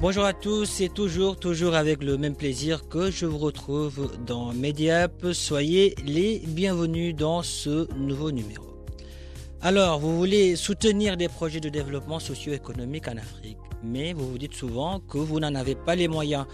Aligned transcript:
Bonjour 0.00 0.24
à 0.24 0.32
tous, 0.32 0.64
c'est 0.64 0.94
toujours, 0.94 1.36
toujours 1.36 1.74
avec 1.74 2.04
le 2.04 2.16
même 2.16 2.36
plaisir 2.36 2.88
que 2.88 3.10
je 3.10 3.26
vous 3.26 3.38
retrouve 3.38 4.12
dans 4.24 4.52
Mediap. 4.52 5.32
Soyez 5.32 5.96
les 6.06 6.38
bienvenus 6.46 7.16
dans 7.16 7.42
ce 7.42 7.92
nouveau 7.96 8.30
numéro. 8.30 8.64
Alors, 9.60 9.98
vous 9.98 10.16
voulez 10.16 10.54
soutenir 10.54 11.16
des 11.16 11.26
projets 11.26 11.58
de 11.58 11.68
développement 11.68 12.20
socio-économique 12.20 13.08
en 13.08 13.16
Afrique, 13.16 13.58
mais 13.82 14.12
vous 14.12 14.30
vous 14.30 14.38
dites 14.38 14.54
souvent 14.54 15.00
que 15.00 15.18
vous 15.18 15.40
n'en 15.40 15.56
avez 15.56 15.74
pas 15.74 15.96
les 15.96 16.06
moyens. 16.06 16.46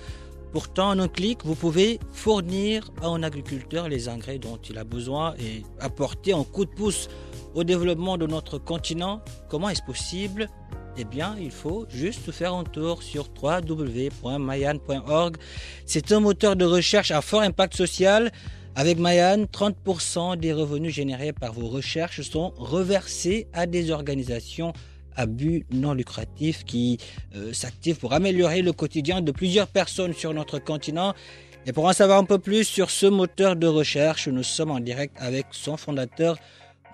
Pourtant, 0.55 0.89
en 0.89 0.99
un 0.99 1.09
clic, 1.09 1.41
vous 1.45 1.55
pouvez 1.55 2.01
fournir 2.13 2.91
à 3.03 3.09
un 3.09 3.23
agriculteur 3.23 3.91
les 3.91 4.09
engrais 4.09 4.39
dont 4.39 4.57
il 4.57 4.79
a 4.79 4.85
besoin 4.85 5.35
et 5.39 5.65
apporter 5.81 6.33
un 6.33 6.45
coup 6.45 6.65
de 6.65 6.71
pouce 6.71 7.11
au 7.55 7.63
développement 7.63 8.17
de 8.17 8.27
notre 8.27 8.57
continent. 8.57 9.21
Comment 9.51 9.69
est-ce 9.69 9.83
possible 9.83 10.49
eh 10.97 11.05
bien, 11.05 11.37
il 11.41 11.51
faut 11.51 11.87
juste 11.89 12.31
faire 12.31 12.55
un 12.55 12.65
tour 12.65 13.03
sur 13.03 13.29
www.mayan.org. 13.43 15.37
C'est 15.87 16.13
un 16.13 16.21
moteur 16.21 16.55
de 16.57 16.65
recherche 16.65 17.11
à 17.11 17.21
fort 17.21 17.43
impact 17.43 17.75
social. 17.75 18.31
Avec 18.77 18.99
Mayan, 18.99 19.45
30% 19.45 20.37
des 20.37 20.53
revenus 20.53 20.93
générés 20.95 21.33
par 21.33 21.53
vos 21.53 21.69
recherches 21.69 22.23
sont 22.23 22.53
reversés 22.57 23.47
à 23.53 23.67
des 23.67 23.91
organisations 23.91 24.73
à 25.17 25.27
but 25.27 25.65
non 25.73 25.95
lucratif 25.95 26.65
qui 26.65 26.99
euh, 27.37 27.53
s'activent 27.53 27.99
pour 27.99 28.13
améliorer 28.15 28.63
le 28.63 28.73
quotidien 28.73 29.21
de 29.21 29.31
plusieurs 29.31 29.69
personnes 29.69 30.13
sur 30.13 30.35
notre 30.35 30.59
continent. 30.59 31.15
Et 31.67 31.73
pour 31.73 31.87
en 31.87 31.93
savoir 31.93 32.19
un 32.19 32.25
peu 32.25 32.39
plus 32.39 32.65
sur 32.65 32.91
ce 32.91 33.07
moteur 33.07 33.57
de 33.57 33.67
recherche, 33.67 34.29
nous 34.29 34.43
sommes 34.43 34.71
en 34.71 34.81
direct 34.81 35.17
avec 35.19 35.47
son 35.53 35.77
fondateur, 35.77 36.37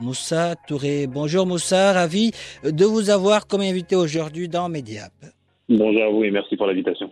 Moussa 0.00 0.54
Touré. 0.66 1.06
Bonjour 1.06 1.46
Moussa, 1.46 1.92
ravi 1.92 2.32
de 2.64 2.84
vous 2.84 3.10
avoir 3.10 3.46
comme 3.46 3.60
invité 3.60 3.96
aujourd'hui 3.96 4.48
dans 4.48 4.68
Mediap. 4.68 5.12
Bonjour 5.68 6.02
à 6.02 6.08
vous 6.08 6.24
et 6.24 6.30
merci 6.30 6.56
pour 6.56 6.66
l'invitation. 6.66 7.10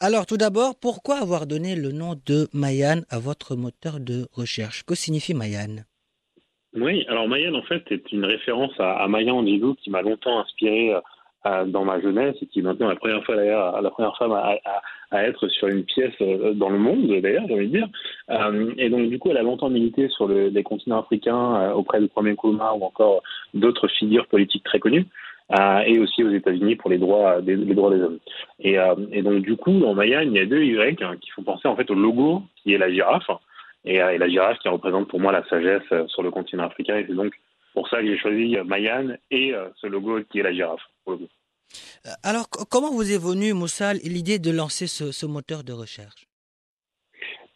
Alors 0.00 0.26
tout 0.26 0.36
d'abord, 0.36 0.74
pourquoi 0.80 1.16
avoir 1.16 1.46
donné 1.46 1.76
le 1.76 1.92
nom 1.92 2.14
de 2.26 2.48
Mayan 2.52 3.00
à 3.08 3.18
votre 3.18 3.56
moteur 3.56 4.00
de 4.00 4.26
recherche? 4.32 4.84
Que 4.84 4.94
signifie 4.94 5.34
Mayan? 5.34 5.84
Oui, 6.74 7.04
alors 7.08 7.28
Mayan 7.28 7.54
en 7.54 7.62
fait 7.62 7.82
est 7.90 8.12
une 8.12 8.24
référence 8.24 8.72
à, 8.78 9.02
à 9.02 9.08
Maya 9.08 9.32
Angelou 9.32 9.74
qui 9.76 9.90
m'a 9.90 10.02
longtemps 10.02 10.40
inspiré 10.40 10.92
euh, 11.46 11.64
dans 11.66 11.84
ma 11.84 12.00
jeunesse 12.00 12.36
et 12.40 12.46
qui 12.46 12.60
est 12.60 12.62
maintenant 12.62 12.88
la 12.88 12.96
première 12.96 13.22
fois 13.24 13.36
d'ailleurs 13.36 13.80
la 13.80 13.90
première 13.90 14.16
femme 14.16 14.32
à, 14.32 14.56
à, 14.64 14.82
à, 15.10 15.24
être 15.24 15.46
sur 15.48 15.68
une 15.68 15.84
pièce 15.84 16.14
euh, 16.20 16.54
dans 16.54 16.70
le 16.70 16.78
monde 16.78 17.06
d'ailleurs 17.20 17.44
j'ai 17.46 17.54
envie 17.54 17.68
de 17.68 17.78
dire 17.78 17.88
euh, 18.30 18.72
et 18.78 18.88
donc 18.88 19.08
du 19.08 19.18
coup 19.18 19.30
elle 19.30 19.36
a 19.36 19.42
longtemps 19.42 19.68
milité 19.68 20.08
sur 20.08 20.26
le, 20.26 20.48
les 20.48 20.62
continents 20.62 21.00
africains 21.00 21.56
euh, 21.56 21.72
auprès 21.72 22.00
de 22.00 22.06
Kwame 22.06 22.30
Nkrumah 22.30 22.74
ou 22.74 22.84
encore 22.84 23.22
d'autres 23.52 23.88
figures 23.88 24.26
politiques 24.26 24.64
très 24.64 24.78
connues 24.78 25.06
euh, 25.52 25.80
et 25.80 25.98
aussi 25.98 26.24
aux 26.24 26.30
États-Unis 26.30 26.76
pour 26.76 26.88
les 26.88 26.96
droits 26.96 27.42
des, 27.42 27.54
les 27.56 27.74
droits 27.74 27.94
des 27.94 28.00
hommes. 28.00 28.18
Et, 28.60 28.78
euh, 28.78 28.94
et, 29.12 29.20
donc 29.20 29.42
du 29.42 29.56
coup 29.56 29.78
dans 29.78 29.94
Mayan 29.94 30.22
il 30.22 30.32
y 30.32 30.38
a 30.38 30.46
deux 30.46 30.62
Y 30.62 31.02
hein, 31.02 31.16
qui 31.20 31.30
font 31.30 31.42
penser 31.42 31.68
en 31.68 31.76
fait 31.76 31.90
au 31.90 31.94
logo 31.94 32.42
qui 32.62 32.72
est 32.72 32.78
la 32.78 32.90
girafe 32.90 33.30
et, 33.84 34.02
euh, 34.02 34.14
et, 34.14 34.18
la 34.18 34.28
girafe 34.28 34.58
qui 34.60 34.68
représente 34.68 35.08
pour 35.08 35.20
moi 35.20 35.32
la 35.32 35.44
sagesse 35.48 35.82
sur 36.08 36.22
le 36.22 36.30
continent 36.30 36.64
africain 36.64 36.96
et 36.96 37.04
c'est 37.06 37.14
donc 37.14 37.34
pour 37.74 37.88
ça 37.88 38.00
que 38.00 38.06
j'ai 38.06 38.16
choisi 38.16 38.56
Mayan 38.64 39.16
et 39.30 39.52
ce 39.76 39.86
logo 39.88 40.20
qui 40.30 40.38
est 40.38 40.44
la 40.44 40.52
girafe. 40.52 40.80
Alors 42.22 42.48
comment 42.48 42.90
vous 42.90 43.10
est 43.10 43.18
venue 43.18 43.52
Moussa 43.52 43.94
l'idée 43.94 44.38
de 44.38 44.50
lancer 44.50 44.86
ce, 44.86 45.12
ce 45.12 45.26
moteur 45.26 45.64
de 45.64 45.72
recherche? 45.72 46.26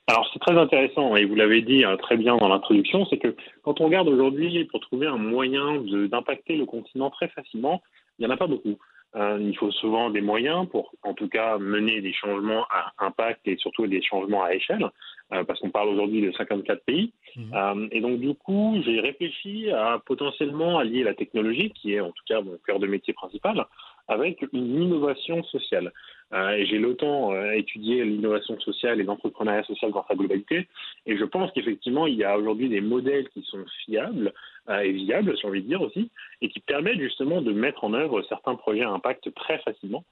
Alors 0.06 0.28
c'est 0.32 0.38
très 0.38 0.56
intéressant 0.56 1.16
et 1.16 1.26
vous 1.26 1.34
l'avez 1.34 1.60
dit 1.60 1.84
hein, 1.84 1.98
très 1.98 2.16
bien 2.16 2.36
dans 2.38 2.48
l'introduction, 2.48 3.06
c'est 3.10 3.18
que 3.18 3.36
quand 3.62 3.80
on 3.82 3.84
regarde 3.84 4.08
aujourd'hui 4.08 4.64
pour 4.64 4.80
trouver 4.80 5.06
un 5.06 5.18
moyen 5.18 5.82
d'impacter 6.10 6.56
le 6.56 6.64
continent 6.64 7.10
très 7.10 7.28
facilement, 7.28 7.82
il 8.18 8.24
n'y 8.24 8.32
en 8.32 8.34
a 8.34 8.38
pas 8.38 8.46
beaucoup. 8.46 8.78
Euh, 9.16 9.38
il 9.40 9.56
faut 9.56 9.70
souvent 9.70 10.10
des 10.10 10.20
moyens 10.20 10.68
pour, 10.68 10.92
en 11.02 11.14
tout 11.14 11.28
cas, 11.28 11.58
mener 11.58 12.00
des 12.00 12.12
changements 12.12 12.64
à 12.70 12.92
impact 12.98 13.40
et 13.46 13.56
surtout 13.56 13.86
des 13.86 14.02
changements 14.02 14.44
à 14.44 14.54
échelle, 14.54 14.86
euh, 15.32 15.44
parce 15.44 15.60
qu'on 15.60 15.70
parle 15.70 15.88
aujourd'hui 15.88 16.20
de 16.20 16.32
54 16.32 16.84
pays. 16.84 17.12
Mmh. 17.34 17.54
Euh, 17.54 17.88
et 17.90 18.00
donc, 18.00 18.20
du 18.20 18.34
coup, 18.34 18.76
j'ai 18.84 19.00
réfléchi 19.00 19.70
à 19.70 20.00
potentiellement 20.04 20.78
allier 20.78 21.02
la 21.04 21.14
technologie, 21.14 21.70
qui 21.70 21.94
est 21.94 22.00
en 22.00 22.10
tout 22.10 22.24
cas 22.26 22.42
mon 22.42 22.58
cœur 22.66 22.78
de 22.78 22.86
métier 22.86 23.14
principal, 23.14 23.66
avec 24.08 24.44
une 24.52 24.82
innovation 24.82 25.42
sociale. 25.44 25.92
Euh, 26.34 26.62
j'ai 26.66 26.78
longtemps 26.78 27.32
euh, 27.32 27.52
étudié 27.52 28.04
l'innovation 28.04 28.58
sociale 28.60 29.00
et 29.00 29.04
l'entrepreneuriat 29.04 29.62
social 29.64 29.92
dans 29.92 30.04
sa 30.06 30.14
globalité. 30.14 30.68
Et 31.06 31.16
je 31.16 31.24
pense 31.24 31.50
qu'effectivement, 31.52 32.06
il 32.06 32.16
y 32.16 32.24
a 32.24 32.36
aujourd'hui 32.36 32.68
des 32.68 32.80
modèles 32.80 33.28
qui 33.30 33.42
sont 33.42 33.64
fiables 33.84 34.32
euh, 34.68 34.80
et 34.80 34.92
viables, 34.92 35.36
j'ai 35.40 35.46
envie 35.46 35.62
de 35.62 35.68
dire 35.68 35.80
aussi, 35.80 36.10
et 36.42 36.48
qui 36.48 36.60
permettent 36.60 37.00
justement 37.00 37.40
de 37.40 37.52
mettre 37.52 37.84
en 37.84 37.94
œuvre 37.94 38.22
certains 38.28 38.56
projets 38.56 38.82
à 38.82 38.90
impact 38.90 39.32
très 39.34 39.58
facilement, 39.58 40.04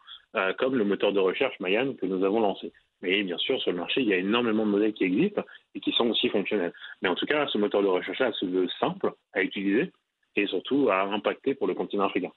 comme 0.59 0.75
le 0.75 0.85
moteur 0.85 1.15
de 1.15 1.21
recherche 1.21 1.59
Mayan 1.61 1.95
que 1.95 2.05
nous 2.05 2.23
avons 2.23 2.41
lancé. 2.41 2.71
Mais 3.01 3.23
bien 3.23 3.39
sûr, 3.39 3.59
sur 3.63 3.71
le 3.71 3.79
marché, 3.79 4.03
il 4.03 4.09
y 4.09 4.13
a 4.13 4.19
énormément 4.19 4.67
de 4.67 4.71
modèles 4.71 4.93
qui 4.93 5.05
existent 5.05 5.43
et 5.75 5.81
qui 5.81 5.93
sont 5.93 6.11
aussi 6.11 6.29
fonctionnels. 6.29 6.75
Mais 7.01 7.09
en 7.09 7.15
tout 7.15 7.25
cas, 7.25 7.47
ce 7.47 7.57
moteur 7.57 7.83
de 7.83 7.87
recherche-là 7.87 8.33
se 8.33 8.45
veut 8.45 8.69
simple 8.79 9.13
à 9.33 9.43
utiliser 9.43 9.93
et 10.37 10.47
surtout 10.47 10.91
à 10.91 11.05
impacter 11.05 11.55
pour 11.55 11.67
le 11.67 11.75
continent 11.75 12.05
africain. 12.05 12.33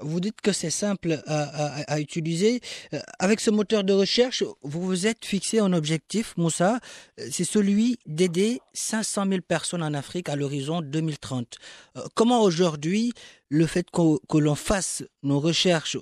Vous 0.00 0.20
dites 0.20 0.40
que 0.40 0.52
c'est 0.52 0.70
simple 0.70 1.16
à, 1.26 2.00
utiliser. 2.00 2.60
Avec 3.18 3.40
ce 3.40 3.50
moteur 3.50 3.84
de 3.84 3.92
recherche, 3.92 4.44
vous 4.62 4.80
vous 4.80 5.06
êtes 5.06 5.24
fixé 5.24 5.58
un 5.58 5.72
objectif, 5.72 6.36
Moussa, 6.36 6.78
c'est 7.16 7.44
celui 7.44 7.98
d'aider 8.06 8.58
500 8.72 9.26
000 9.26 9.40
personnes 9.46 9.82
en 9.82 9.94
Afrique 9.94 10.28
à 10.28 10.36
l'horizon 10.36 10.80
2030. 10.82 11.56
Comment 12.14 12.42
aujourd'hui, 12.42 13.12
le 13.48 13.66
fait 13.66 13.90
qu 13.90 14.18
que 14.28 14.38
l'on 14.38 14.54
fasse 14.54 15.04
nos 15.22 15.40
recherches, 15.40 15.98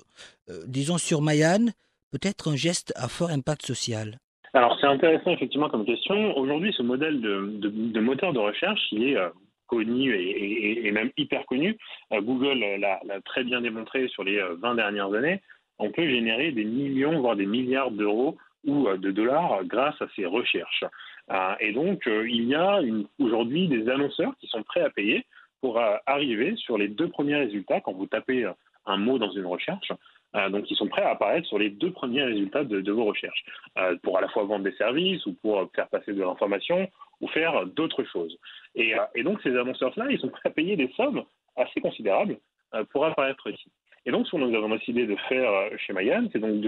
disons 0.67 0.97
sur 0.97 1.21
Mayan, 1.21 1.65
peut 2.11 2.19
être 2.21 2.51
un 2.51 2.55
geste 2.55 2.93
à 2.95 3.07
fort 3.07 3.29
impact 3.29 3.65
social? 3.65 4.19
Alors 4.53 4.77
c'est 4.79 4.87
intéressant 4.87 5.31
effectivement 5.31 5.69
comme 5.69 5.85
question. 5.85 6.35
Aujourd'hui, 6.37 6.73
ce 6.75 6.83
modèle 6.83 7.21
de, 7.21 7.99
moteur 7.99 8.33
de 8.33 8.39
recherche, 8.39 8.81
il 8.91 9.03
est 9.03 9.17
connu 9.67 10.13
et, 10.15 10.91
même 10.91 11.11
hyper 11.17 11.45
connu. 11.45 11.77
Euh, 12.13 12.21
Google 12.21 12.59
l'a 12.79 12.99
très 13.25 13.43
bien 13.43 13.61
démontré 13.61 14.07
sur 14.07 14.23
les 14.23 14.41
20 14.61 14.75
dernières 14.75 15.13
années. 15.13 15.41
On 15.79 15.91
peut 15.91 16.07
générer 16.07 16.51
des 16.51 16.65
millions, 16.65 17.19
voire 17.19 17.35
des 17.35 17.45
milliards 17.45 17.91
d'euros 17.91 18.37
ou 18.65 18.87
de 18.89 19.11
dollars 19.11 19.63
grâce 19.65 20.01
à 20.01 20.07
ces 20.15 20.25
recherches. 20.25 20.83
Euh, 21.31 21.55
et 21.59 21.71
donc, 21.73 22.07
euh, 22.07 22.27
il 22.27 22.45
y 22.45 22.55
a 22.55 22.79
aujourd'hui 23.19 23.67
des 23.67 23.87
annonceurs 23.89 24.35
qui 24.39 24.47
sont 24.47 24.63
prêts 24.63 24.81
à 24.81 24.89
payer 24.89 25.25
pour 25.61 25.79
arriver 26.05 26.55
sur 26.55 26.77
les 26.77 26.87
deux 26.87 27.09
premiers 27.09 27.35
résultats 27.35 27.81
quand 27.81 27.93
vous 27.93 28.05
tapez 28.05 28.47
un 28.85 28.97
mot 28.97 29.17
dans 29.17 29.31
une 29.31 29.45
recherche. 29.45 29.91
Euh, 30.35 30.49
donc, 30.49 30.69
ils 30.69 30.75
sont 30.75 30.87
prêts 30.87 31.03
à 31.03 31.11
apparaître 31.11 31.47
sur 31.47 31.57
les 31.57 31.69
deux 31.69 31.91
premiers 31.91 32.23
résultats 32.23 32.63
de, 32.63 32.91
vos 32.91 33.05
recherches, 33.05 33.43
euh, 33.77 33.95
pour 34.03 34.17
à 34.17 34.21
la 34.21 34.27
fois 34.29 34.43
vendre 34.43 34.63
des 34.63 34.75
services 34.75 35.25
ou 35.25 35.33
pour 35.41 35.69
faire 35.75 35.87
passer 35.87 36.13
de 36.13 36.21
l'information 36.21 36.89
ou 37.21 37.27
faire 37.27 37.65
d'autres 37.65 38.03
choses. 38.03 38.37
Et, 38.75 38.95
euh, 38.95 39.23
donc, 39.23 39.41
ces 39.41 39.55
annonceurs-là, 39.55 40.07
ils 40.09 40.19
sont 40.19 40.29
prêts 40.29 40.49
à 40.49 40.49
payer 40.49 40.75
des 40.75 40.89
sommes 40.95 41.23
assez 41.55 41.81
considérables 41.81 42.37
pour 42.91 43.05
apparaître 43.05 43.49
ici. 43.49 43.71
Et 44.05 44.11
donc, 44.11 44.27
ce 44.27 44.31
que 44.31 44.37
nous 44.37 44.55
avons 44.55 44.69
décidé 44.69 45.07
de 45.07 45.15
faire 45.29 45.49
chez 45.79 45.93
Mayan, 45.93 46.27
c'est 46.31 46.39
donc 46.39 46.61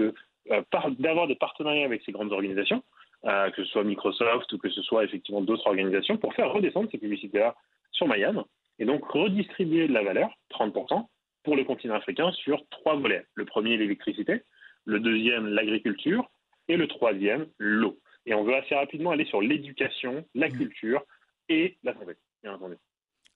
d'avoir 0.98 1.26
des 1.26 1.36
partenariats 1.36 1.84
avec 1.84 2.02
ces 2.04 2.10
grandes 2.10 2.32
organisations, 2.32 2.82
que 3.22 3.56
ce 3.56 3.64
soit 3.66 3.84
Microsoft 3.84 4.52
ou 4.52 4.58
que 4.58 4.70
ce 4.70 4.82
soit 4.82 5.04
effectivement 5.04 5.42
d'autres 5.42 5.66
organisations, 5.66 6.16
pour 6.16 6.34
faire 6.34 6.50
redescendre 6.50 6.88
ces 6.90 6.98
publicités-là 6.98 7.54
sur 7.92 8.08
Mayan 8.08 8.44
et 8.80 8.86
donc 8.86 9.04
redistribuer 9.04 9.86
de 9.86 9.92
la 9.92 10.02
valeur, 10.02 10.30
30%, 10.50 11.06
pour 11.44 11.54
le 11.54 11.64
continent 11.64 11.94
africain 11.94 12.32
sur 12.32 12.66
trois 12.70 12.96
volets. 12.96 13.26
Le 13.34 13.44
premier, 13.44 13.76
l'électricité, 13.76 14.42
le 14.86 15.00
deuxième, 15.00 15.46
l'agriculture, 15.46 16.28
et 16.68 16.76
le 16.76 16.86
troisième, 16.86 17.46
l'eau. 17.58 17.98
Et 18.26 18.34
on 18.34 18.44
veut 18.44 18.54
assez 18.54 18.74
rapidement 18.74 19.10
aller 19.10 19.24
sur 19.26 19.40
l'éducation, 19.40 20.24
la 20.34 20.48
Mm. 20.48 20.52
culture 20.58 21.02
et 21.48 21.78
la 21.82 21.92
santé, 21.94 22.12
bien 22.42 22.54
entendu. 22.54 22.74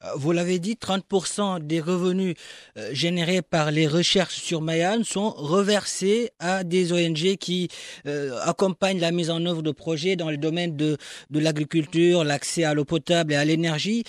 Euh, 0.04 0.08
Vous 0.16 0.32
l'avez 0.32 0.58
dit, 0.58 0.76
30% 0.76 1.60
des 1.60 1.80
revenus 1.80 2.34
euh, 2.76 2.90
générés 2.92 3.42
par 3.42 3.70
les 3.70 3.86
recherches 3.86 4.34
sur 4.36 4.60
Mayan 4.60 5.02
sont 5.04 5.30
reversés 5.30 6.30
à 6.40 6.64
des 6.64 6.92
ONG 6.92 7.36
qui 7.36 7.68
euh, 8.06 8.38
accompagnent 8.42 9.00
la 9.00 9.12
mise 9.12 9.30
en 9.30 9.44
œuvre 9.46 9.62
de 9.62 9.70
projets 9.70 10.16
dans 10.16 10.30
le 10.30 10.36
domaine 10.36 10.76
de, 10.76 10.96
de 11.30 11.40
l'agriculture, 11.40 12.24
l'accès 12.24 12.64
à 12.64 12.74
l'eau 12.74 12.84
potable 12.84 13.32
et 13.32 13.36
à 13.36 13.44
l'énergie. 13.44 14.04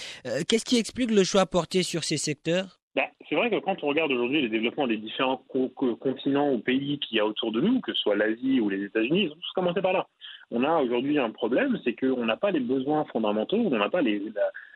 Qu'est-ce 0.47 0.65
qui 0.65 0.77
explique 0.77 1.11
le 1.11 1.23
choix 1.23 1.45
porté 1.45 1.83
sur 1.83 2.03
ces 2.03 2.17
secteurs? 2.17 2.79
Bah, 2.95 3.09
c'est 3.27 3.35
vrai 3.35 3.49
que 3.49 3.59
quand 3.59 3.83
on 3.83 3.87
regarde 3.87 4.11
aujourd'hui 4.13 4.41
les 4.41 4.47
développements 4.47 4.87
des 4.87 4.95
différents 4.95 5.43
co- 5.49 5.67
co- 5.69 5.97
continents 5.97 6.53
ou 6.53 6.59
pays 6.59 6.97
qu'il 6.99 7.17
y 7.17 7.19
a 7.19 7.25
autour 7.25 7.51
de 7.51 7.59
nous, 7.59 7.81
que 7.81 7.93
ce 7.93 8.01
soit 8.01 8.15
l'Asie 8.15 8.61
ou 8.61 8.69
les 8.69 8.83
États-Unis, 8.83 9.23
ils 9.23 9.31
ont 9.31 9.35
tous 9.35 9.51
commencé 9.53 9.81
par 9.81 9.91
là. 9.91 10.07
On 10.49 10.63
a 10.63 10.81
aujourd'hui 10.81 11.19
un 11.19 11.31
problème, 11.31 11.77
c'est 11.83 11.93
qu'on 11.93 12.25
n'a 12.25 12.37
pas 12.37 12.51
les 12.51 12.61
besoins 12.61 13.03
fondamentaux, 13.05 13.57
on 13.57 13.77
n'a 13.77 13.89
pas 13.89 14.01
les, 14.01 14.21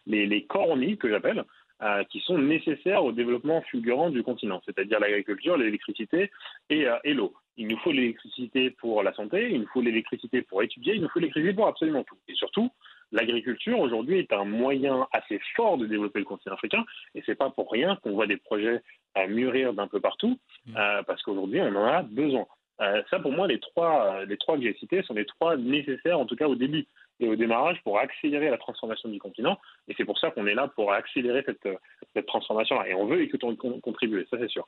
les, 0.05 0.25
les 0.25 0.43
corps 0.43 0.71
en 0.71 0.95
que 0.97 1.09
j'appelle, 1.09 1.45
euh, 1.81 2.03
qui 2.09 2.19
sont 2.19 2.37
nécessaires 2.37 3.05
au 3.05 3.13
développement 3.13 3.61
fulgurant 3.61 4.09
du 4.09 4.21
continent, 4.21 4.61
c'est-à-dire 4.65 4.99
l'agriculture, 4.99 5.55
l'électricité 5.55 6.29
euh, 6.73 6.97
et 7.05 7.13
l'eau. 7.13 7.33
Il 7.55 7.67
nous 7.67 7.77
faut 7.77 7.93
l'électricité 7.93 8.71
pour 8.71 9.01
la 9.01 9.13
santé, 9.13 9.49
il 9.51 9.61
nous 9.61 9.67
faut 9.67 9.81
l'électricité 9.81 10.41
pour 10.41 10.61
étudier, 10.61 10.95
il 10.95 11.01
nous 11.01 11.09
faut 11.09 11.19
l'électricité 11.19 11.53
pour 11.53 11.67
absolument 11.67 12.03
tout. 12.03 12.17
Et 12.27 12.33
surtout, 12.33 12.69
l'agriculture 13.11 13.79
aujourd'hui 13.79 14.19
est 14.19 14.33
un 14.33 14.45
moyen 14.45 15.07
assez 15.11 15.39
fort 15.55 15.77
de 15.77 15.85
développer 15.85 16.19
le 16.19 16.25
continent 16.25 16.55
africain, 16.55 16.85
et 17.15 17.23
c'est 17.25 17.35
pas 17.35 17.49
pour 17.49 17.71
rien 17.71 17.97
qu'on 18.01 18.11
voit 18.11 18.27
des 18.27 18.37
projets 18.37 18.81
à 19.15 19.27
mûrir 19.27 19.73
d'un 19.73 19.87
peu 19.87 19.99
partout, 19.99 20.37
euh, 20.75 21.03
parce 21.03 21.21
qu'aujourd'hui 21.23 21.61
on 21.61 21.75
en 21.75 21.85
a 21.85 22.03
besoin. 22.03 22.45
Euh, 22.81 23.03
ça, 23.09 23.19
pour 23.19 23.33
moi, 23.33 23.45
les 23.45 23.59
trois, 23.59 23.93
euh, 24.05 24.25
les 24.25 24.37
trois 24.37 24.55
que 24.55 24.63
j'ai 24.63 24.73
cités 24.75 25.03
sont 25.03 25.13
les 25.13 25.25
trois 25.25 25.57
nécessaires, 25.57 26.17
en 26.17 26.25
tout 26.25 26.37
cas 26.37 26.47
au 26.47 26.55
début 26.55 26.87
et 27.19 27.27
au 27.27 27.35
démarrage, 27.35 27.77
pour 27.83 27.99
accélérer 27.99 28.49
la 28.49 28.57
transformation 28.57 29.09
du 29.09 29.19
continent. 29.19 29.59
Et 29.89 29.93
c'est 29.97 30.05
pour 30.05 30.17
ça 30.17 30.31
qu'on 30.31 30.47
est 30.47 30.53
là 30.53 30.69
pour 30.69 30.93
accélérer 30.93 31.43
cette, 31.45 31.67
cette 32.15 32.25
transformation-là. 32.27 32.87
Et 32.87 32.93
on 32.93 33.05
veut 33.05 33.27
con- 33.37 33.57
con- 33.57 33.81
contribuer, 33.81 34.25
ça 34.31 34.37
c'est 34.39 34.49
sûr. 34.49 34.65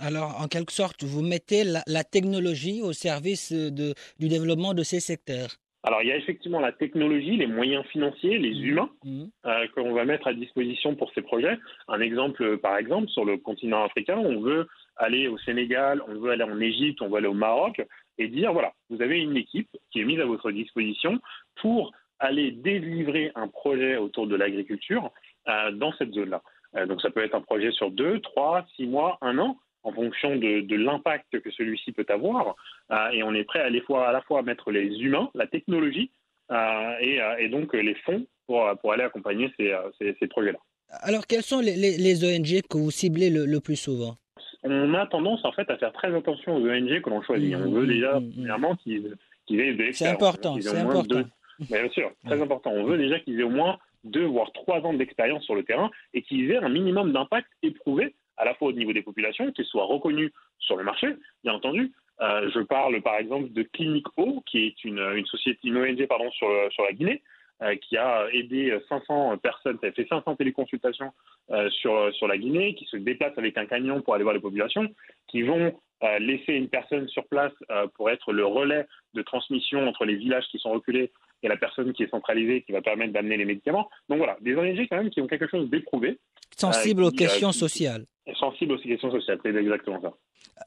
Alors, 0.00 0.40
en 0.40 0.48
quelque 0.48 0.72
sorte, 0.72 1.04
vous 1.04 1.22
mettez 1.22 1.62
la, 1.62 1.82
la 1.86 2.02
technologie 2.02 2.82
au 2.82 2.92
service 2.92 3.52
de, 3.52 3.94
du 4.18 4.28
développement 4.28 4.74
de 4.74 4.82
ces 4.82 4.98
secteurs. 4.98 5.50
Alors, 5.88 6.02
il 6.02 6.08
y 6.08 6.12
a 6.12 6.16
effectivement 6.16 6.60
la 6.60 6.72
technologie, 6.72 7.38
les 7.38 7.46
moyens 7.46 7.82
financiers, 7.86 8.36
les 8.36 8.54
humains 8.60 8.90
Mhm. 9.04 9.30
euh, 9.46 9.66
qu'on 9.74 9.94
va 9.94 10.04
mettre 10.04 10.26
à 10.26 10.34
disposition 10.34 10.94
pour 10.94 11.10
ces 11.14 11.22
projets. 11.22 11.56
Un 11.88 12.00
exemple, 12.00 12.42
euh, 12.42 12.58
par 12.58 12.76
exemple, 12.76 13.08
sur 13.08 13.24
le 13.24 13.38
continent 13.38 13.82
africain, 13.84 14.18
on 14.18 14.38
veut 14.38 14.66
aller 14.96 15.28
au 15.28 15.38
Sénégal, 15.38 16.02
on 16.06 16.16
veut 16.16 16.30
aller 16.32 16.44
en 16.44 16.60
Égypte, 16.60 17.00
on 17.00 17.08
veut 17.08 17.16
aller 17.16 17.26
au 17.26 17.32
Maroc 17.32 17.80
et 18.18 18.28
dire 18.28 18.52
voilà, 18.52 18.74
vous 18.90 19.00
avez 19.00 19.18
une 19.18 19.38
équipe 19.38 19.70
qui 19.90 20.00
est 20.00 20.04
mise 20.04 20.20
à 20.20 20.26
votre 20.26 20.50
disposition 20.50 21.20
pour 21.62 21.90
aller 22.18 22.50
délivrer 22.50 23.32
un 23.34 23.48
projet 23.48 23.96
autour 23.96 24.26
de 24.26 24.36
l'agriculture 24.36 25.10
euh, 25.48 25.70
dans 25.70 25.92
cette 25.94 26.12
zone-là. 26.12 26.42
Euh, 26.76 26.84
donc, 26.84 27.00
ça 27.00 27.08
peut 27.08 27.24
être 27.24 27.34
un 27.34 27.40
projet 27.40 27.70
sur 27.70 27.90
deux, 27.90 28.20
trois, 28.20 28.66
six 28.76 28.86
mois, 28.86 29.16
un 29.22 29.38
an 29.38 29.56
en 29.88 29.92
fonction 29.92 30.36
de, 30.36 30.60
de 30.60 30.76
l'impact 30.76 31.40
que 31.40 31.50
celui-ci 31.50 31.92
peut 31.92 32.06
avoir. 32.08 32.54
Euh, 32.90 33.10
et 33.12 33.22
on 33.22 33.34
est 33.34 33.44
prêt 33.44 33.60
à, 33.60 33.70
les 33.70 33.80
fois, 33.80 34.08
à 34.08 34.12
la 34.12 34.20
fois 34.22 34.42
mettre 34.42 34.70
les 34.70 34.86
humains, 35.00 35.28
la 35.34 35.46
technologie 35.46 36.10
euh, 36.50 36.92
et, 37.00 37.20
euh, 37.20 37.36
et 37.38 37.48
donc 37.48 37.74
les 37.74 37.94
fonds 38.06 38.26
pour, 38.46 38.64
pour 38.80 38.92
aller 38.92 39.02
accompagner 39.04 39.50
ces, 39.56 39.74
ces, 39.98 40.16
ces 40.18 40.26
projets-là. 40.28 40.58
Alors, 41.02 41.26
quelles 41.26 41.42
sont 41.42 41.60
les, 41.60 41.76
les- 41.76 41.98
les 41.98 42.24
ONG 42.24 42.62
que 42.70 42.78
vous 42.78 42.90
ciblez 42.90 43.28
le, 43.30 43.44
le 43.44 43.60
plus 43.60 43.76
souvent? 43.76 44.16
On 44.64 44.94
a 44.94 45.06
tendance 45.06 45.44
en 45.44 45.52
fait 45.52 45.68
à 45.70 45.76
faire 45.76 45.92
très 45.92 46.14
attention 46.14 46.56
aux 46.56 46.66
ONG 46.68 47.00
que 47.02 47.10
l'on 47.10 47.22
choisit. 47.22 47.54
Mmh, 47.56 47.62
On 47.66 47.70
veut 47.70 47.84
mmh, 47.84 47.88
déjà, 47.94 48.18
mmh, 48.20 48.24
mmh. 48.24 48.32
premièrement, 48.36 48.76
qu'ils 48.76 49.16
qu'ils 49.46 49.60
aient 49.60 49.74
de 49.74 49.92
C'est 49.92 50.06
important, 50.08 50.56
c'est 50.60 50.76
important. 50.76 51.02
deux- 51.20 51.26
Mais 51.70 51.82
bien 51.82 51.90
sûr, 51.90 52.10
très 52.26 52.40
important. 52.40 52.70
On 52.72 52.84
veut 52.84 52.98
déjà 52.98 53.18
qu'ils 53.20 53.38
aient 53.40 53.44
au 53.44 53.50
moins 53.50 53.78
deux, 54.04 54.24
voire 54.24 54.50
trois 54.52 54.80
ans 54.80 54.92
d'expérience 54.94 55.42
sur 55.44 55.54
le 55.54 55.62
terrain 55.64 55.90
et 56.14 56.22
qu'ils 56.22 56.50
aient 56.50 56.56
un 56.58 56.68
minimum 56.68 57.12
d'impact 57.12 57.48
éprouvé, 57.62 58.14
à 58.38 58.44
la 58.44 58.54
fois 58.54 58.68
au 58.68 58.72
niveau 58.72 58.92
des 58.92 59.02
populations, 59.02 59.52
qu'ils 59.52 59.66
soient 59.66 59.84
reconnus 59.84 60.32
sur 60.58 60.76
le 60.76 60.84
marché, 60.84 61.08
bien 61.44 61.52
entendu. 61.52 61.92
Euh, 62.20 62.50
je 62.52 62.60
parle 62.60 63.00
par 63.02 63.16
exemple 63.16 63.52
de 63.52 63.62
Clinique 63.62 64.06
O, 64.16 64.42
qui 64.46 64.66
est 64.66 64.84
une, 64.84 64.98
une 64.98 65.26
société, 65.26 65.68
une 65.68 65.76
ONG 65.76 66.06
pardon, 66.06 66.30
sur, 66.32 66.48
sur 66.70 66.84
la 66.84 66.92
Guinée, 66.92 67.22
euh, 67.62 67.76
qui 67.76 67.96
a 67.96 68.26
aidé 68.32 68.76
500 68.88 69.36
personnes, 69.38 69.78
ça 69.80 69.88
a 69.88 69.92
fait 69.92 70.06
500 70.08 70.36
téléconsultations 70.36 71.12
euh, 71.50 71.68
sur, 71.70 72.12
sur 72.14 72.26
la 72.26 72.38
Guinée, 72.38 72.74
qui 72.74 72.86
se 72.86 72.96
déplacent 72.96 73.38
avec 73.38 73.56
un 73.58 73.66
camion 73.66 74.00
pour 74.00 74.14
aller 74.14 74.24
voir 74.24 74.34
les 74.34 74.40
populations, 74.40 74.88
qui 75.28 75.42
vont 75.42 75.74
laisser 76.20 76.52
une 76.52 76.68
personne 76.68 77.08
sur 77.08 77.26
place 77.26 77.52
pour 77.94 78.08
être 78.08 78.32
le 78.32 78.46
relais 78.46 78.86
de 79.14 79.22
transmission 79.22 79.88
entre 79.88 80.04
les 80.04 80.14
villages 80.14 80.46
qui 80.46 80.60
sont 80.60 80.70
reculés 80.70 81.10
et 81.42 81.48
la 81.48 81.56
personne 81.56 81.92
qui 81.92 82.02
est 82.02 82.10
centralisée, 82.10 82.62
qui 82.62 82.72
va 82.72 82.82
permettre 82.82 83.12
d'amener 83.12 83.36
les 83.36 83.44
médicaments. 83.44 83.88
Donc 84.08 84.18
voilà, 84.18 84.36
des 84.40 84.54
ONG 84.56 84.86
quand 84.90 84.96
même 84.96 85.10
qui 85.10 85.20
ont 85.20 85.26
quelque 85.26 85.48
chose 85.48 85.68
d'éprouvé, 85.70 86.18
Sensible 86.56 87.02
Euh, 87.02 87.06
aux 87.06 87.10
qui, 87.10 87.24
euh, 87.24 87.28
questions 87.28 87.50
qui- 87.50 87.58
sociales. 87.58 88.04
et 88.26 88.34
sensibles 88.34 88.72
aux 88.72 88.78
questions 88.78 89.10
sociales. 89.12 89.38
C'est 89.42 89.54
exactement 89.54 90.00
ça. 90.00 90.12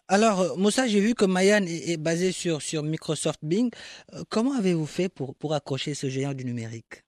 Alors, 0.07 0.39
euh, 0.41 0.55
Moussa, 0.57 0.87
j'ai 0.87 1.01
vu 1.01 1.13
que 1.15 1.25
Mayan 1.25 1.63
est, 1.63 1.91
est 1.93 1.97
basé 2.01 2.31
sur, 2.31 2.61
sur 2.61 2.81
Microsoft 2.83 3.39
Bing. 3.43 3.69
Comment 4.29 4.53
avez-vous 4.57 4.85
fait 4.85 5.09
pour, 5.09 5.35
pour 5.35 5.53
accrocher 5.53 5.93
ce 5.93 6.07
géant 6.07 6.33
du 6.33 6.45
numérique? 6.45 7.03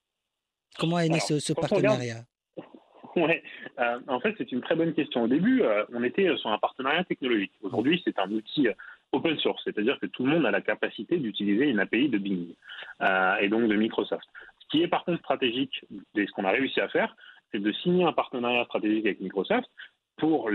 Comment 0.78 1.00
est 1.00 1.08
né 1.08 1.20
Alors, 1.30 1.40
ce, 1.42 1.54
partenariat? 1.54 2.24
Ouais, 3.16 3.44
euh, 3.80 4.00
en 4.08 4.20
fait, 4.20 4.34
c'est 4.40 4.52
une 4.52 4.62
très 4.62 4.76
bonne 4.76 4.92
question. 4.96 5.22
Au 5.24 5.28
début, 5.28 5.62
euh, 5.62 5.86
on 5.94 6.04
était 6.04 6.28
sur 6.38 6.50
un 6.50 6.58
partenariat 6.58 7.04
technologique. 7.04 7.52
Aujourd'hui, 7.62 8.02
c'est 8.04 8.18
un 8.18 8.30
outil 8.32 8.68
open 9.14 9.38
source, 9.38 9.62
c'est-à-dire 9.64 10.00
que 10.00 10.08
tout 10.08 10.26
le 10.26 10.32
monde 10.32 10.46
a 10.46 10.52
la 10.52 10.62
capacité 10.62 11.18
d'utiliser 11.18 11.70
une 11.70 11.80
API 11.80 12.10
de 12.10 12.18
Bing 12.18 12.54
euh, 13.02 13.38
et 13.38 13.48
donc 13.48 13.70
de 13.70 13.76
Microsoft. 13.76 14.28
Ce 14.60 14.68
qui 14.70 14.84
est 14.84 14.88
par 14.88 15.06
contre 15.06 15.20
stratégique, 15.20 15.86
et 16.16 16.26
ce 16.26 16.32
qu'on 16.32 16.46
a 16.46 16.52
réussi 16.52 16.82
à 16.82 16.90
faire, 16.90 17.16
c'est 17.52 17.60
de 17.60 17.72
signer 17.72 18.04
un 18.04 18.14
partenariat 18.14 18.66
stratégique 18.66 19.06
avec 19.06 19.22
Microsoft 19.22 19.70
pour 20.18 20.50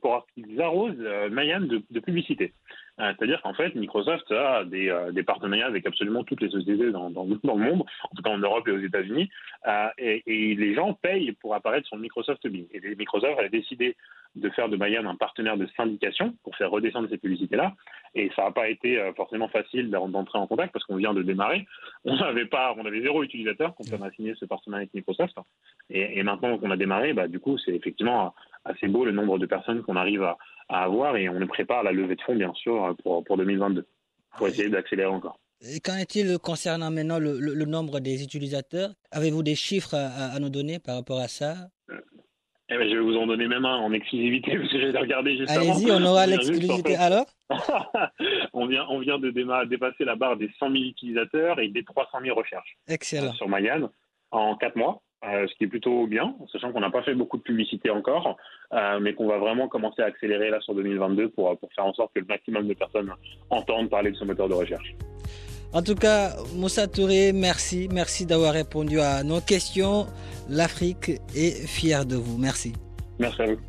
pour 0.00 0.26
qu'ils 0.34 0.60
arrosent 0.60 0.94
euh, 1.00 1.28
Mayan 1.30 1.60
de, 1.60 1.82
de 1.90 2.00
publicité. 2.00 2.52
Euh, 3.00 3.12
C'est-à-dire 3.16 3.40
qu'en 3.42 3.54
fait, 3.54 3.74
Microsoft 3.74 4.30
a 4.30 4.64
des, 4.64 4.90
euh, 4.90 5.10
des 5.12 5.22
partenariats 5.22 5.66
avec 5.66 5.86
absolument 5.86 6.22
toutes 6.24 6.42
les 6.42 6.50
sociétés 6.50 6.90
dans, 6.90 7.10
dans, 7.10 7.24
le 7.24 7.38
monde, 7.42 7.84
en 8.10 8.14
tout 8.14 8.22
cas 8.22 8.30
en 8.30 8.38
Europe 8.38 8.68
et 8.68 8.72
aux 8.72 8.78
États-Unis, 8.78 9.30
euh, 9.66 9.88
et, 9.98 10.54
les 10.54 10.74
gens 10.74 10.92
payent 10.94 11.32
pour 11.32 11.54
apparaître 11.54 11.86
sur 11.86 11.96
Microsoft 11.96 12.46
Bing. 12.46 12.66
Et 12.72 12.94
Microsoft 12.96 13.38
a 13.38 13.48
décidé 13.48 13.96
de 14.36 14.48
faire 14.50 14.68
de 14.68 14.76
Mayan 14.76 15.06
un 15.06 15.16
partenaire 15.16 15.56
de 15.56 15.66
syndication 15.76 16.34
pour 16.44 16.54
faire 16.56 16.70
redescendre 16.70 17.08
ces 17.08 17.18
publicités-là. 17.18 17.74
Et 18.14 18.30
ça 18.36 18.44
n'a 18.44 18.50
pas 18.52 18.68
été 18.68 19.00
forcément 19.16 19.48
facile 19.48 19.90
d'en- 19.90 20.08
d'entrer 20.08 20.38
en 20.38 20.46
contact 20.46 20.72
parce 20.72 20.84
qu'on 20.84 20.96
vient 20.96 21.14
de 21.14 21.22
démarrer. 21.22 21.66
On 22.04 22.16
n'avait 22.16 22.46
pas, 22.46 22.74
on 22.76 22.84
avait 22.84 23.00
zéro 23.00 23.22
utilisateur 23.24 23.74
quand 23.76 23.84
on 23.98 24.02
a 24.02 24.10
signé 24.12 24.34
ce 24.36 24.44
partenariat 24.44 24.82
avec 24.82 24.94
Microsoft. 24.94 25.36
Et, 25.88 26.18
et 26.18 26.22
maintenant 26.22 26.58
qu'on 26.58 26.70
a 26.70 26.76
démarré, 26.76 27.12
bah, 27.12 27.26
du 27.26 27.40
coup, 27.40 27.58
c'est 27.58 27.72
effectivement 27.72 28.34
assez 28.64 28.88
beau 28.88 29.04
le 29.04 29.12
nombre 29.12 29.38
de 29.38 29.46
personnes 29.46 29.82
qu'on 29.82 29.96
arrive 29.96 30.22
à, 30.22 30.36
à 30.70 30.84
avoir 30.84 31.16
et 31.16 31.28
on 31.28 31.46
prépare 31.46 31.82
la 31.82 31.92
levée 31.92 32.16
de 32.16 32.22
fonds, 32.22 32.36
bien 32.36 32.52
sûr, 32.54 32.94
pour, 33.02 33.24
pour 33.24 33.36
2022 33.36 33.86
pour 34.38 34.46
essayer 34.48 34.68
d'accélérer 34.70 35.08
encore. 35.10 35.38
Qu'en 35.84 35.96
est-il 35.96 36.38
concernant 36.38 36.90
maintenant 36.90 37.18
le, 37.18 37.38
le- 37.38 37.52
le 37.54 37.64
nombre 37.66 38.00
des 38.00 38.22
utilisateurs? 38.22 38.90
Avez-vous 39.10 39.42
des 39.42 39.56
chiffres 39.56 39.94
à, 39.94 40.38
nous 40.38 40.48
donner 40.48 40.78
par 40.78 40.94
rapport 40.94 41.18
à 41.18 41.28
ça? 41.28 41.54
Eh 42.72 42.78
ben, 42.78 42.88
je 42.88 42.94
vais 42.94 43.00
vous 43.00 43.16
en 43.16 43.26
donner 43.26 43.48
même 43.48 43.64
un 43.64 43.76
en 43.78 43.92
exclusivité 43.92 44.56
parce 44.58 44.70
que 44.72 44.80
j'ai 44.80 44.96
regardé 44.96 45.36
juste. 45.36 45.50
Allez-y, 45.50 45.90
on 45.90 46.02
aura 46.04 46.26
l'exclusivité. 46.32 46.94
Alors? 46.96 47.26
on 48.52 48.66
vient, 48.66 48.86
on 48.88 49.00
vient 49.00 49.18
de 49.18 49.30
déma- 49.30 49.66
dépasser 49.68 50.04
la 50.04 50.14
barre 50.16 50.36
des 50.36 50.50
100 50.58 50.70
000 50.70 50.84
utilisateurs 50.84 51.58
et 51.58 51.68
des 51.68 51.84
300 51.84 52.18
000 52.22 52.36
recherches 52.38 52.76
Excellent. 52.88 53.32
sur 53.34 53.48
Mayan 53.48 53.90
en 54.30 54.56
4 54.56 54.76
mois, 54.76 55.02
euh, 55.24 55.46
ce 55.46 55.54
qui 55.56 55.64
est 55.64 55.68
plutôt 55.68 56.06
bien, 56.06 56.34
sachant 56.50 56.72
qu'on 56.72 56.80
n'a 56.80 56.90
pas 56.90 57.02
fait 57.02 57.14
beaucoup 57.14 57.36
de 57.36 57.42
publicité 57.42 57.90
encore, 57.90 58.36
euh, 58.72 58.98
mais 59.00 59.14
qu'on 59.14 59.26
va 59.26 59.38
vraiment 59.38 59.68
commencer 59.68 60.00
à 60.02 60.06
accélérer 60.06 60.48
là 60.50 60.60
sur 60.60 60.74
2022 60.74 61.28
pour, 61.30 61.58
pour 61.58 61.72
faire 61.74 61.84
en 61.84 61.92
sorte 61.92 62.12
que 62.14 62.20
le 62.20 62.26
maximum 62.26 62.66
de 62.66 62.74
personnes 62.74 63.12
entendent 63.50 63.90
parler 63.90 64.12
de 64.12 64.16
ce 64.16 64.24
moteur 64.24 64.48
de 64.48 64.54
recherche. 64.54 64.94
En 65.72 65.82
tout 65.82 65.94
cas, 65.94 66.30
Moussa 66.56 66.88
Touré, 66.88 67.32
merci. 67.32 67.88
Merci 67.92 68.26
d'avoir 68.26 68.54
répondu 68.54 68.98
à 68.98 69.22
nos 69.22 69.40
questions. 69.40 70.06
L'Afrique 70.48 71.10
est 71.36 71.66
fière 71.68 72.06
de 72.06 72.16
vous. 72.16 72.38
Merci. 72.38 72.72
Merci 73.20 73.42
à 73.42 73.46
vous. 73.46 73.60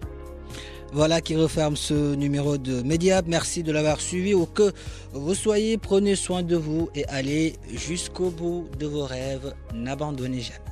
Voilà 0.93 1.21
qui 1.21 1.35
referme 1.35 1.75
ce 1.75 2.15
numéro 2.15 2.57
de 2.57 2.81
Mediap. 2.81 3.25
Merci 3.27 3.61
de 3.61 3.71
l'avoir 3.71 4.01
suivi. 4.01 4.33
Ou 4.33 4.45
que 4.45 4.71
vous 5.13 5.35
soyez, 5.35 5.77
prenez 5.77 6.15
soin 6.15 6.43
de 6.43 6.55
vous 6.55 6.89
et 6.95 7.05
allez 7.05 7.53
jusqu'au 7.69 8.31
bout 8.31 8.67
de 8.79 8.87
vos 8.87 9.05
rêves. 9.05 9.53
N'abandonnez 9.73 10.39
jamais. 10.39 10.70